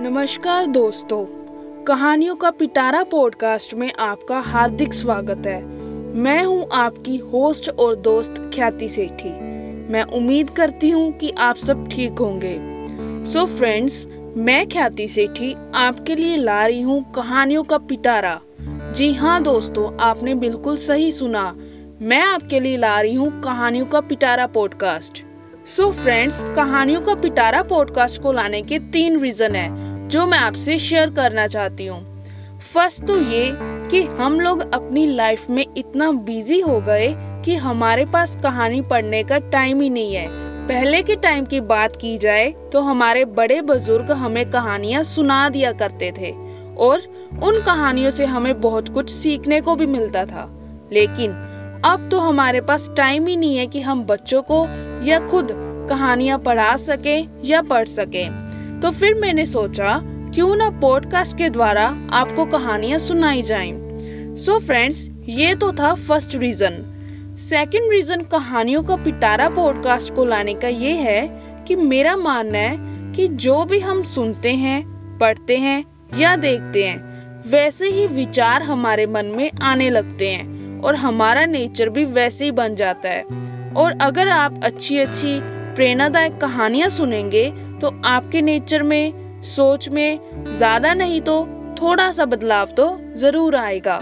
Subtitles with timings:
[0.00, 1.24] नमस्कार दोस्तों,
[1.84, 5.64] कहानियों का पिटारा पॉडकास्ट में आपका हार्दिक स्वागत है।
[6.14, 9.30] मैं हूँ आपकी होस्ट और दोस्त ख्याति सेठी।
[9.92, 12.58] मैं उम्मीद करती हूँ कि आप सब ठीक होंगे।
[13.24, 14.06] सो so फ्रेंड्स
[14.36, 18.40] मैं ख्याति सेठी आपके लिए ला रही हूँ कहानियों का पिटारा।
[18.92, 21.54] जी हाँ दोस्तों, आपने बिल्कुल सही सुना।
[22.02, 25.24] मैं आपके लिए ला रही हूँ कहानियों का पिटारा पॉडकास्ट
[25.66, 30.78] सो फ्रेंड्स कहानियों का पिटारा पॉडकास्ट को लाने के तीन रीजन है, जो मैं आपसे
[30.78, 33.48] शेयर करना चाहती हूँ। फ़र्स्ट तो ये
[33.90, 37.08] कि हम लोग अपनी लाइफ में इतना बिज़ी हो गए
[37.44, 40.28] कि हमारे पास कहानी पढ़ने का टाइम ही नहीं है।
[40.68, 45.72] पहले के टाइम की बात की जाए तो हमारे बड़े बुज़ुर्ग हमें कहानियाँ सुना दिया
[45.72, 46.30] करते थे,
[46.76, 47.00] और
[47.42, 50.48] उन कहानियों से हमें बहुत कुछ सीखने को भी मिलता था।
[50.92, 51.40] लेकिन
[51.84, 54.66] अब तो हमारे पास टाइम ही नहीं है कि हम बच्चों को
[55.04, 55.50] या खुद
[55.88, 58.28] कहानियाँ पढ़ा सके या पढ़ सके।
[58.80, 60.00] तो फिर मैंने सोचा,
[60.34, 63.72] क्यों ना पॉडकास्ट के द्वारा आपको कहानियाँ सुनाई जाएँ।
[64.36, 66.82] सो so फ्रेंड्स ये तो था फ़र्स्ट रीजन
[67.38, 71.26] सेकंड रीजन कहानियों का पिटारा पॉडकास्ट को लाने का ये है
[71.68, 72.76] कि मेरा मानना है
[73.12, 74.82] कि जो भी हम सुनते हैं,
[75.18, 75.84] पढ़ते हैं
[76.18, 77.14] या देखते हैं,
[77.50, 82.50] वैसे ही विचार हमारे मन में आने लगते हैं और हमारा नेचर भी वैसे ही
[82.50, 83.22] बन जाता है।
[83.76, 85.40] और अगर आप अच्छी अच्छी
[85.74, 91.44] प्रेरणादायक कहानियाँ सुनेंगे तो आपके नेचर में, सोच में ज़्यादा नहीं तो
[91.80, 92.86] थोड़ा सा बदलाव तो
[93.16, 93.96] ज़रूर आएगा।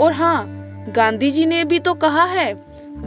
[0.00, 0.46] और हाँ
[0.88, 2.52] गांधी जी ने भी तो कहा है,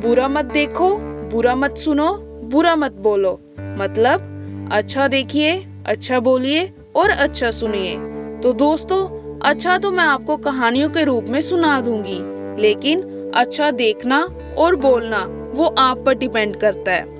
[0.00, 0.96] बुरा मत देखो,
[1.30, 2.12] बुरा मत सुनो,
[2.44, 3.32] बुरा मत बोलो।
[3.78, 5.52] मतलब अच्छा देखिए
[5.86, 7.96] अच्छा बोलिए और अच्छा सुनिए।
[8.42, 9.04] तो दोस्तों
[9.40, 12.18] अच्छा तो मैं आपको कहानियों के रूप में सुना दूँगी,
[12.62, 13.02] लेकिन
[13.34, 14.22] अच्छा देखना
[14.58, 17.15] और बोलना वो आप पर डिपेंड करता है।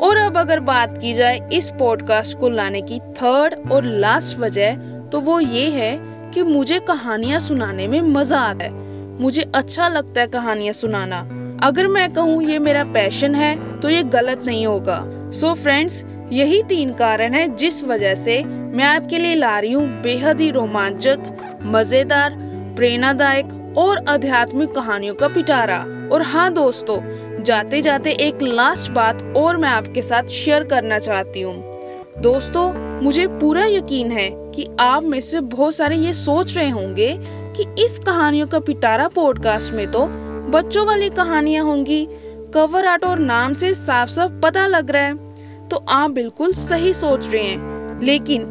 [0.00, 4.76] और अब अगर बात की जाए इस पॉडकास्ट को लाने की थर्ड और लास्ट वजह
[5.12, 5.96] तो वो ये है
[6.30, 8.72] कि मुझे कहानियाँ सुनाने में मज़ा आता है।
[9.20, 11.20] मुझे अच्छा लगता है कहानियाँ सुनाना।
[11.62, 15.00] अगर मैं कहूँ ये मेरा पैशन है तो ये गलत नहीं होगा।
[15.30, 19.72] सो so फ्रेंड्स यही तीन कारण है जिस वजह से मैं आपके लिए ला रही
[19.72, 21.18] हूँ बेहद ही रोमांचक,
[21.62, 22.34] मज़ेदार,
[22.76, 25.78] प्रेरणादायक और आध्यात्मिक कहानियों का पिटारा।
[26.12, 26.98] और हाँ दोस्तों
[27.42, 31.78] जाते जाते एक लास्ट बात और मैं आपके साथ शेयर करना चाहती हूँ।
[32.18, 37.20] दोस्तों, मुझे पूरा यकीन है कि आप में से बहुत सारे ये सोच रहे होंगे
[37.56, 40.06] कि इस कहानियों का पिटारा पॉडकास्ट में तो
[40.50, 42.08] बच्चों वाली कहानियाँ होंगी।
[42.54, 45.34] कवर आर्ट और नाम से साफ़ साफ़ पता लग रहा है।
[45.68, 48.42] तो आप बिल्कुल सही सोच रहे हैं। लेकिन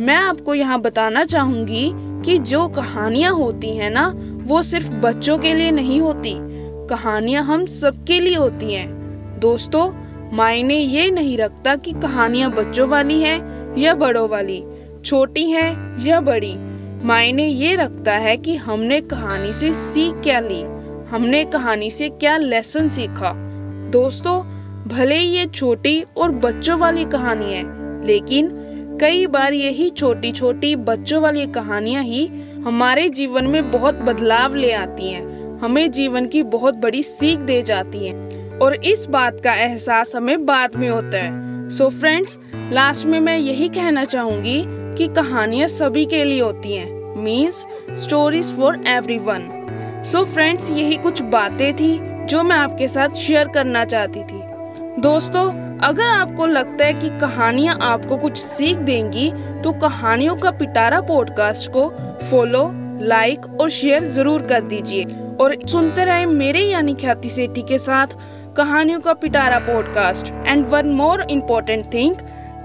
[0.00, 5.52] मैं आपको यहाँ बताना चाहूँगी कि जो कहानियाँ होती हैं ना वो सिर्फ़ बच्चों के
[5.54, 6.34] लिए नहीं होती,
[6.88, 9.90] कहानियाँ हम सबके लिए होती हैं। दोस्तों,
[10.32, 14.62] मायने ये नहीं रखता कि कहानियाँ बच्चों वाली हैं या बड़ों वाली,
[15.04, 16.54] छोटी हैं या बड़ी।
[17.04, 20.62] मायने ये रखता है कि हमने कहानी से सीख क्या ली,
[21.10, 23.32] हमने कहानी से क्या लेसन सीखा।
[23.90, 24.42] दोस्तों,
[24.88, 27.64] भले ही ये छोटी और बच्चों वाली कहानी है,
[28.06, 28.46] लेकिन
[29.02, 32.26] कई बार यही छोटी छोटी बच्चों वाली कहानियाँ ही
[32.64, 37.60] हमारे जीवन में बहुत बदलाव ले आती हैं। हमें जीवन की बहुत बड़ी सीख दे
[37.62, 42.38] जाती हैं और इस बात का एहसास हमें बाद में होता है। सो फ्रेंड्स
[42.72, 44.62] लास्ट में मैं यही कहना चाहूँगी
[44.98, 47.64] कि कहानियाँ सभी के लिए होती हैं। Means
[48.02, 48.82] stories for
[49.20, 49.50] everyone
[50.06, 54.41] so friends यही कुछ बातें थी जो मैं आपके साथ शेयर करना चाहती थी।
[55.00, 59.30] दोस्तों, अगर आपको लगता है कि कहानियाँ आपको कुछ सीख देंगी
[59.62, 61.88] तो कहानियों का पिटारा पॉडकास्ट को
[62.30, 62.70] फॉलो
[63.00, 65.04] लाइक और शेयर ज़रूर कर दीजिए।
[65.40, 68.06] और सुनते रहे मेरे यानी ख्याति सेठी के साथ
[68.56, 72.14] कहानियों का पिटारा podcast and one more important thing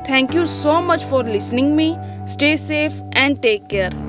[0.09, 1.95] thank you so much for listening me
[2.27, 4.05] stay safe and take care